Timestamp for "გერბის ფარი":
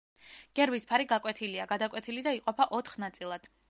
0.59-1.05